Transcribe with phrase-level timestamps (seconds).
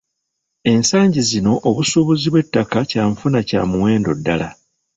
[0.71, 4.49] Ensangi zino obusuubuzi bw’ettaka kyanfuna kya muwendo ddala.